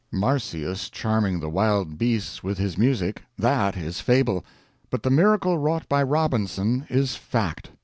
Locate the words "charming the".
0.89-1.47